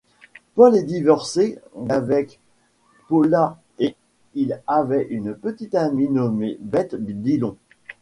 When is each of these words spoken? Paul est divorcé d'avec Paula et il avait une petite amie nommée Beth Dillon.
Paul 0.55 0.75
est 0.77 0.81
divorcé 0.81 1.59
d'avec 1.75 2.39
Paula 3.07 3.59
et 3.77 3.95
il 4.33 4.59
avait 4.65 5.05
une 5.11 5.35
petite 5.35 5.75
amie 5.75 6.09
nommée 6.09 6.57
Beth 6.59 6.95
Dillon. 6.95 7.55